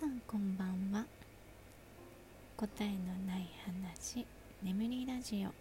[0.00, 1.06] さんこんばんは。
[2.56, 4.26] 答えのない話
[4.60, 5.54] 眠りラジオ。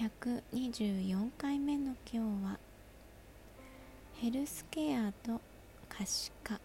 [0.00, 2.58] 124回目の今日は
[4.14, 5.40] ヘルスケアと
[5.88, 6.60] 可視化。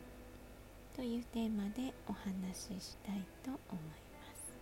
[0.96, 3.84] というテーマでお話ししたいと思い
[4.14, 4.54] ます、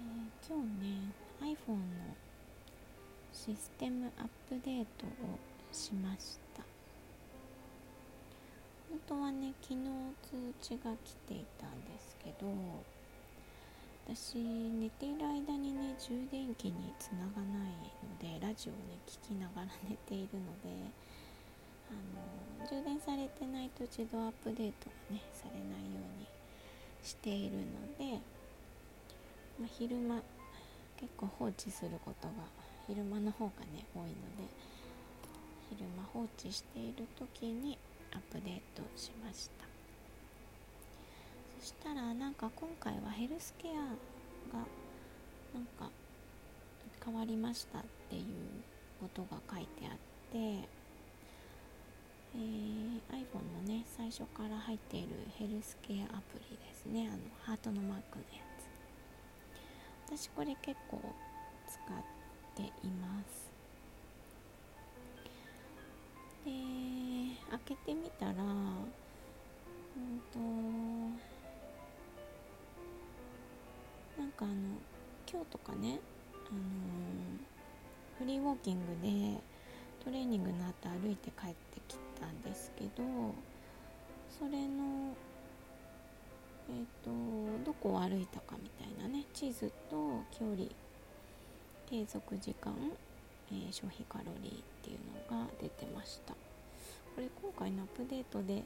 [0.00, 1.84] えー、今日ね iPhone の
[3.30, 5.38] システムアップデートを
[5.70, 6.71] しました。
[9.12, 9.84] 当はね昨日
[10.22, 12.48] 通知が来ていたんですけど
[14.08, 20.88] 私寝ている間にね充電器につながないのでラジオをね聞きながら寝ているので
[21.90, 26.26] あの充電されてないと自動アップデートがねされないように
[27.02, 27.62] しているの
[27.98, 28.18] で、
[29.60, 30.22] まあ、昼間
[30.96, 32.34] 結構放置することが
[32.88, 34.48] 昼間の方がね多いので
[35.68, 37.76] 昼間放置している時に
[38.12, 39.64] アップデートしました。
[41.60, 44.64] そしたらなんか今回はヘルスケアが
[45.54, 45.90] なんか
[47.04, 48.22] 変わりましたっていう
[49.00, 49.96] ことが書いてあっ
[50.32, 57.08] て、えー、iPhone のね最初から入っているヘルスケアアプリですね。
[57.08, 58.42] あのハートのマークのや
[60.08, 60.18] つ。
[60.20, 61.00] 私これ結構
[61.68, 62.04] 使っ
[62.56, 62.90] てい
[67.72, 68.36] 開けてみたらうん
[70.32, 70.38] と
[74.18, 74.54] なんかあの
[75.30, 75.98] 今日とかね、
[76.34, 76.60] あの
[78.18, 79.40] フリーウォーキングで
[80.04, 83.02] トレーニングの後歩いて帰ってきたんですけど
[84.38, 85.14] それの
[86.68, 87.10] えっ、ー、と
[87.64, 90.68] どこを歩いたかみたいなね地図と距離
[91.88, 92.74] 継続時間
[93.52, 94.98] えー、消費カロリーっていう
[95.30, 96.41] のが出てました。
[97.14, 98.64] これ今回のアップデートで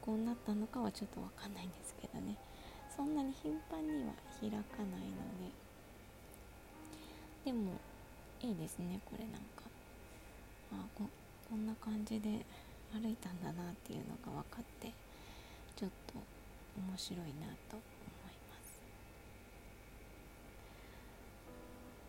[0.00, 2.36] こうなったのかはちょっとわかんないんですけどね。
[2.94, 5.68] そんなに頻繁には開かないので。
[7.44, 7.72] でも
[8.40, 9.62] いいですねこれなんか。
[10.72, 11.04] あこ
[11.48, 12.44] こんな感じで
[12.92, 14.92] 歩いたんだなっていうのが分かって
[15.76, 16.14] ちょっと
[16.76, 18.80] 面白いなと思います。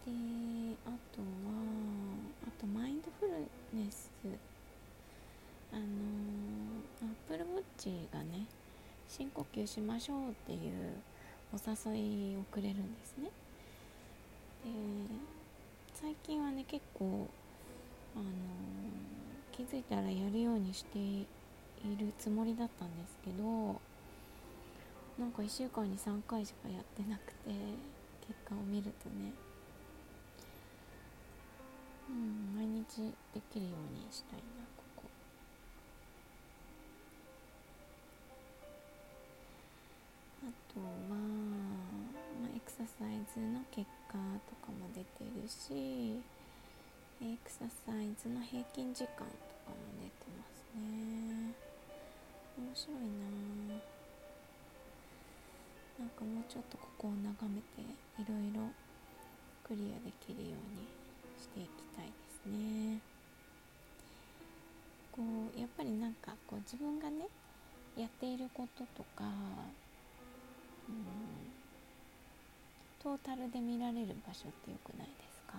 [0.06, 0.12] で
[0.86, 1.26] あとは
[2.48, 4.12] あとマインドフルネス
[5.72, 5.82] あの
[7.02, 8.46] アップルウォッチがね
[9.08, 10.94] 深呼吸しましょうっていう
[11.54, 11.58] お
[11.92, 13.32] 誘いをくれるんですね。
[14.64, 14.70] で
[15.94, 17.28] 最近はね結構
[18.16, 18.26] あの
[19.52, 21.26] 気づいたらやるようにしてい
[21.98, 23.80] るつもりだったんですけど
[25.18, 27.52] なんか1週間に3回しかやってなくて
[28.28, 29.34] 結果を見るとね
[32.10, 34.59] うん毎日できるようにしたいな。
[43.34, 44.18] ズの結果
[44.50, 46.20] とかも出てるし
[47.22, 49.26] エクササイズの平均時間とか
[49.70, 51.54] も出てますね。
[52.58, 53.80] 面白いな。
[56.00, 57.82] なんかもうちょっとここを眺めて
[58.22, 58.72] いろいろ
[59.64, 60.88] クリアできるように
[61.38, 63.02] していきたいですね。
[65.12, 65.22] こ
[65.54, 67.28] うやっぱりなんかこう自分がね
[67.98, 69.26] やっていることとか、
[70.88, 70.96] うん、
[73.02, 75.56] トータルで見られる場所ってよくないですか？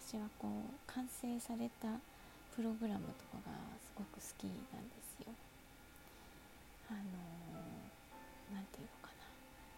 [0.00, 1.98] 私はこう完成された
[2.54, 3.52] プログラムとかが
[3.82, 5.32] すごく好きなんですよ。
[6.90, 7.00] あの
[8.54, 9.26] 何、て言うのかな。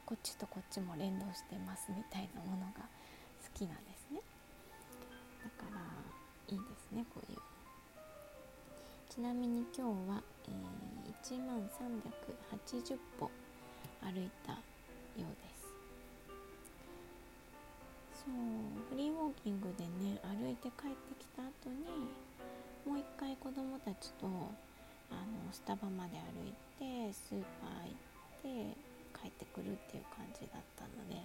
[0.06, 4.20] こっちとこっちも連動してますみたいなものが好きなんですね。
[5.44, 5.80] だから
[6.48, 7.38] いいですねこういう。
[9.08, 13.30] ちなみに今日は、えー、1万380歩
[14.00, 14.58] 歩いたよ
[15.18, 15.61] うです。
[18.22, 22.06] そうフリーウォーキングでね歩いて帰ってきた後に
[22.86, 24.26] もう一回子供たちと
[25.10, 28.78] あのスタバまで歩いてスーパー行って
[29.18, 31.18] 帰ってくるっていう感じだったので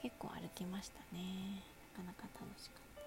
[0.00, 1.60] 結構歩きましたね。
[1.92, 3.02] なかなか楽しかった。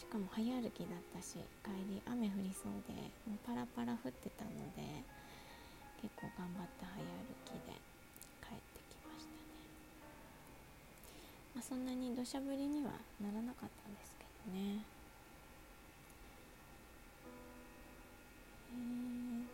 [0.00, 2.94] しかも早歩きだったし帰り雨降りそうで
[3.30, 4.82] もうパラパラ降ってたので
[6.02, 7.91] 結構頑張って早歩きで。
[11.62, 14.82] あそんなに土砂降りにはならなかったんですけどね、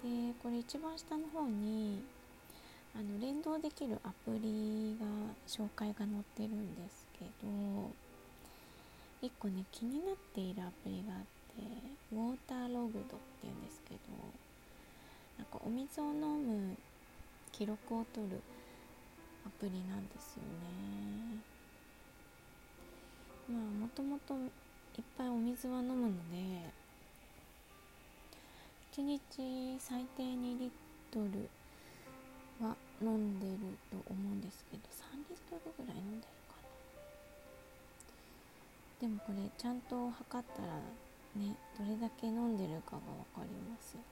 [0.02, 2.02] でこれ一番下の方に
[2.94, 5.06] あの連動できるアプリが
[5.46, 7.90] 紹介が載ってるんですけど
[9.22, 11.62] 1個ね気になっているアプリがあって
[12.12, 13.98] ウォーターログドっていうんですけど
[15.36, 16.74] なんかお水を飲む
[17.52, 18.40] 記録を取る
[19.46, 21.57] アプリなんですよね。
[23.48, 26.70] まあもともといっぱいお水は飲むので
[28.92, 30.70] 1日最低2リッ
[31.10, 31.48] トル
[32.60, 33.52] は飲んでる
[33.90, 36.68] と思うんですけど3リットルぐらい飲んでるかな。
[39.00, 40.74] でもこれちゃんと測ったら
[41.38, 44.04] ねどれだけ飲んでるかが分かりますよね。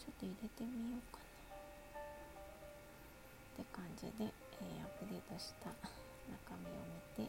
[0.00, 1.30] ちょっと入れてみようかな。
[3.60, 6.80] って感じで、えー、アップデートした中身を
[7.20, 7.28] 見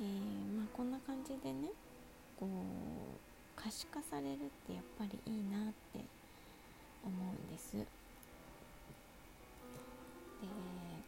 [0.00, 1.68] えー、まあこんな感じでね
[2.38, 2.48] こう
[3.56, 6.00] 可視化されるってやっぱりいいなって
[7.04, 7.76] 思うんです。
[7.76, 7.84] で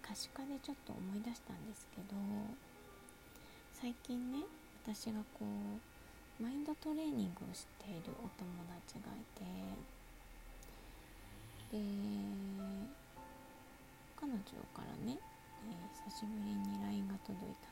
[0.02, 2.18] 可視化でちょっと思い出したんですけど
[3.72, 4.40] 最近ね
[4.84, 8.50] 私がこうマインドトレーニングをしているお友
[8.82, 9.44] 達がいて
[11.70, 11.78] で
[14.18, 14.42] 彼女
[14.74, 17.69] からね、えー、久しぶりに LINE が届いた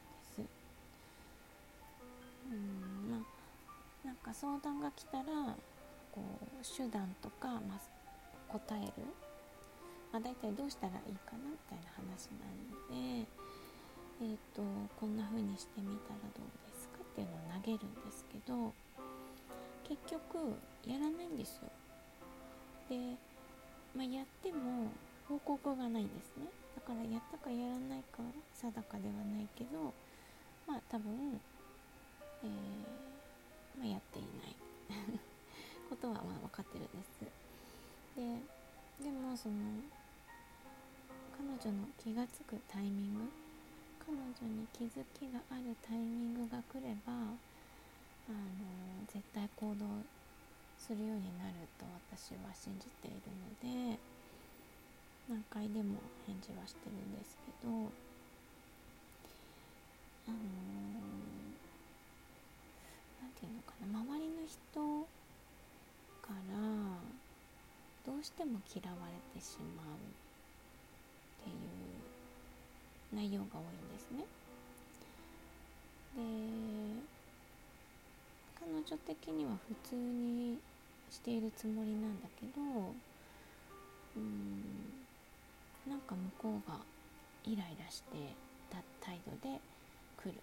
[2.51, 5.25] うんまあなんか相談が来たら
[6.13, 7.81] こう手段とか、まあ、
[8.49, 8.93] 答える、
[10.13, 13.29] まあ、大体どうしたらいいかなみたいな話なので、
[14.23, 14.63] えーと、
[14.99, 18.73] こんな風にしてみたらどうですかっていうのを投げるんですけど
[19.85, 20.57] 結局
[20.87, 21.69] やらないんですよ。
[22.89, 22.97] で、
[23.95, 24.89] まあ、やっても
[25.29, 28.25] 報告がないんですねだからやったかやらないか
[28.55, 29.93] 定かではないけど
[30.67, 31.41] まあ多分、
[32.45, 34.57] えーまあ、やっていない。
[35.89, 37.21] ことはまあ分かってるんです。
[38.17, 38.23] で
[39.05, 39.55] でもその
[41.39, 43.31] 彼女の気が付くタイミング
[44.05, 44.25] 彼女
[44.55, 49.87] に気づきがあるタイミングが来ればあの絶対行動
[50.77, 53.99] するようになると私は信じているので
[55.29, 57.93] 何回でも返事はしてるんですけど
[60.27, 60.98] あの
[63.39, 65.07] ていうのかな周りの人
[66.21, 66.59] から
[68.05, 74.25] どうしても嫌われてしまうっていう内容が多いんですね。
[76.17, 76.23] で
[78.59, 80.59] 彼女的には普通に
[81.11, 82.61] しているつもりなんだけど
[84.17, 84.63] うん
[85.89, 86.79] なんか向こうが
[87.45, 88.35] イライラして
[88.71, 89.61] た態度で
[90.23, 90.35] 来る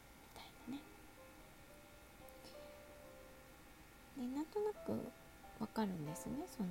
[4.55, 4.95] となく
[5.59, 6.69] わかるんですねその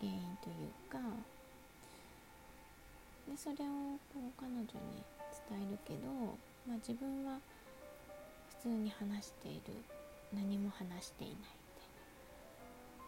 [0.00, 1.00] 原因というか。
[3.24, 4.68] でそれをこう彼女に
[5.48, 6.36] 伝えるけど、
[6.68, 7.40] まあ、自分は
[8.60, 9.72] 普通に話している
[10.34, 11.48] 何も話していないみ
[11.80, 11.88] た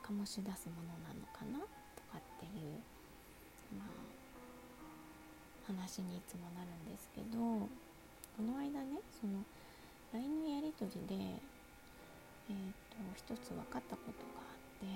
[0.09, 2.81] いな醸し出すものなのかなとかっていう
[3.77, 3.89] まあ
[5.69, 7.69] 話にいつもなるんですけどこ
[8.41, 9.45] の間ねその
[10.15, 11.37] LINE のやり取りで
[12.49, 12.86] えー、
[13.17, 14.87] 一つ分かったことがあって、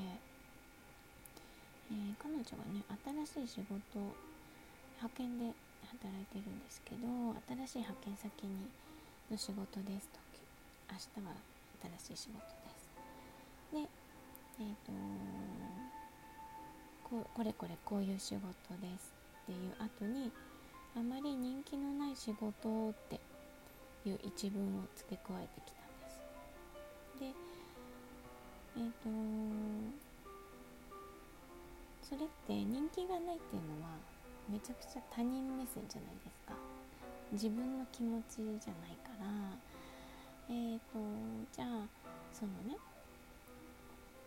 [1.91, 2.85] えー、彼女がね
[3.27, 3.77] 新しい仕事
[5.01, 5.53] 派遣で
[5.91, 7.07] 働いてるんですけど
[7.67, 8.69] 新しい派遣先に
[9.31, 10.19] の仕事ですと。
[10.91, 11.33] 明日は
[12.03, 12.91] 新しい仕事です。
[13.73, 14.93] でえっ、ー、と
[17.05, 18.43] ここれこれこういう仕事
[18.81, 19.15] です
[19.45, 20.31] っていう後に
[20.97, 23.21] あまり人気のない仕事って
[24.05, 26.21] いう一文を付け加えてきたんです。
[27.21, 27.50] で
[28.77, 29.09] えっ、ー、と
[32.03, 33.95] それって人気がないっていうのは
[34.49, 36.55] めちゃくちゃ他人目線じゃないですか。
[37.33, 39.27] 自分の気持ちじゃないから。
[40.49, 40.99] えっ、ー、と
[41.53, 41.87] じゃあ
[42.33, 42.77] そのね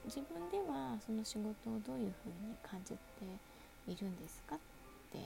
[0.06, 3.00] 自分ではその仕事をどういうふうに感じて
[3.88, 4.60] いるんですかっ
[5.12, 5.20] て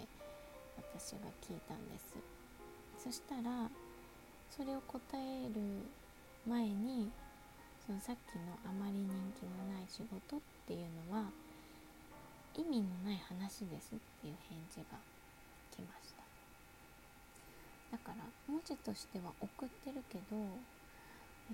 [0.78, 2.14] 私が聞いたんです。
[3.04, 3.70] そしたら
[4.50, 5.62] それを答える
[6.48, 7.12] 前に
[7.88, 9.08] そのさっきのあまり人
[9.40, 11.32] 気のない仕事っていうのは
[12.54, 15.00] 意味のない話ですっていう返事が
[15.72, 16.20] 来ました。
[17.96, 18.18] だから
[18.52, 20.44] 文字としては送ってるけど、え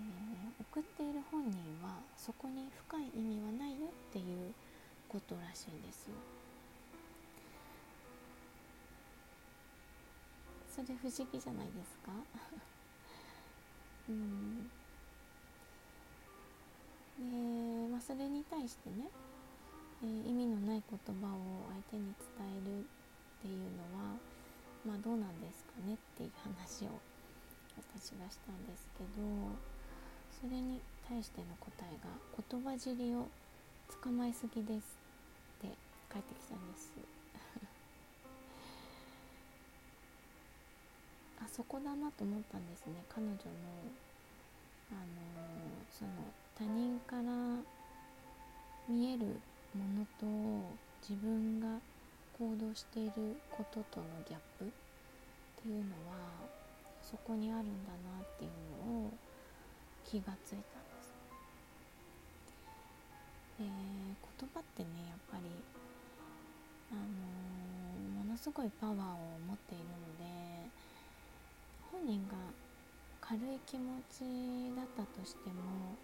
[0.02, 1.54] ー、送っている本人
[1.86, 4.52] はそこに深い意味はないよっていう
[5.08, 6.16] ことらしいんですよ。
[10.74, 12.10] それ不思議じゃないですか？
[14.10, 14.72] うん。
[17.30, 19.08] で、まあ、それに対してね、
[20.04, 21.40] えー、意味のない言葉を
[21.72, 22.84] 相手に伝えるっ
[23.42, 24.18] ていうのは、
[24.86, 26.90] まあ、どうなんですかねっていう話を
[27.78, 29.08] 私がしたんですけど
[30.30, 33.30] それに対しての答えが「言葉尻を
[34.04, 34.98] 捕まえすぎです」
[35.64, 35.78] って
[36.10, 36.92] 返ってきたんです。
[41.44, 43.04] あそこだなと思ったんですね。
[43.10, 43.40] 彼女の
[44.92, 45.02] あの
[45.92, 46.12] その
[46.56, 47.24] 他人から
[48.88, 49.26] 見える
[49.74, 50.26] ものと
[51.02, 51.80] 自分が
[52.38, 53.12] 行動している
[53.50, 54.68] こととのギャップっ
[55.64, 56.18] ていうのは
[57.02, 58.52] そこにあるんだなっていう
[58.88, 59.12] のを
[60.06, 61.14] 気がついたんです。
[63.60, 65.50] で言葉ってねやっぱり
[66.92, 70.70] あのー、ものすごいパワーを持っているので
[71.92, 72.36] 本人が
[73.22, 75.98] 軽い気持ちだったとしても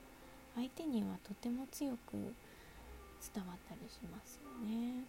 [0.60, 5.06] 相手にはとても強く伝わったりしますよね。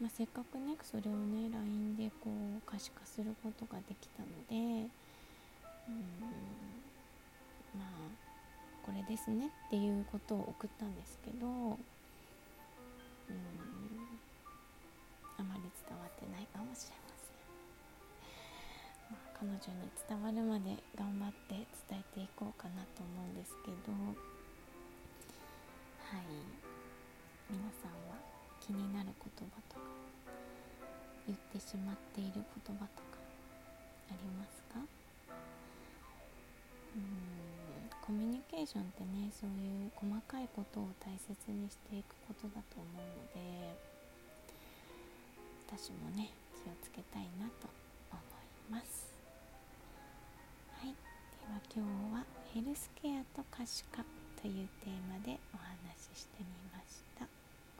[0.00, 4.88] まあ、せっかくねそれをね LINE でこう可視化することができたのでうん
[7.78, 7.88] まあ
[8.84, 11.76] これですねっていうことを送ったんですけどうん
[15.38, 17.21] あまり伝わってないかもしれません。
[19.42, 23.98] 彼女に伝わるまで頑張って伝えていこうかなと思うんですけどは
[26.22, 26.30] い。
[27.50, 28.14] 皆さんは
[28.62, 29.90] 気になる言葉とか
[31.26, 33.18] 言ってしまっている言葉とか
[34.10, 34.78] ありますか？
[36.94, 37.90] うん。
[37.98, 43.74] コミュニケーションってねそういう細かいことを大切にしていくことだと思うので
[45.66, 46.30] 私もね
[46.62, 47.66] 気をつけたいなと
[48.14, 49.10] 思います。
[50.82, 50.90] はい。
[50.90, 54.02] では今日はヘルスケアと可視化
[54.40, 57.24] というテーマでお話ししてみました。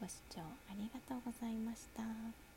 [0.01, 0.39] ご視聴
[0.71, 2.52] ありがとうございました。